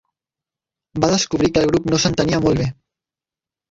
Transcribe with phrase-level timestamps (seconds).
[1.05, 2.71] Va descobrir que el grup no s'entenia molt bé.